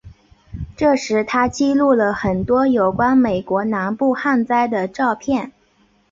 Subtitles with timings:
[0.75, 5.51] 这时他记录了很多有关美国南部旱灾的照片。